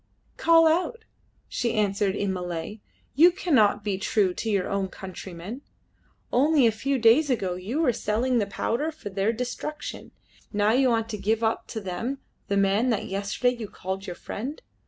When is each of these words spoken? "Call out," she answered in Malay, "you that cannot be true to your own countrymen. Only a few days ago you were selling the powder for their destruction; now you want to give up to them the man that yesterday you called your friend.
"Call 0.35 0.67
out," 0.67 1.05
she 1.47 1.75
answered 1.75 2.15
in 2.15 2.33
Malay, 2.33 2.79
"you 3.13 3.29
that 3.29 3.37
cannot 3.39 3.83
be 3.83 3.99
true 3.99 4.33
to 4.33 4.49
your 4.49 4.67
own 4.67 4.87
countrymen. 4.87 5.61
Only 6.33 6.65
a 6.65 6.71
few 6.71 6.97
days 6.97 7.29
ago 7.29 7.53
you 7.53 7.79
were 7.83 7.93
selling 7.93 8.39
the 8.39 8.47
powder 8.47 8.91
for 8.91 9.11
their 9.11 9.31
destruction; 9.31 10.09
now 10.51 10.71
you 10.71 10.89
want 10.89 11.07
to 11.09 11.19
give 11.19 11.43
up 11.43 11.67
to 11.67 11.79
them 11.79 12.17
the 12.47 12.57
man 12.57 12.89
that 12.89 13.05
yesterday 13.09 13.55
you 13.55 13.67
called 13.67 14.07
your 14.07 14.15
friend. 14.15 14.63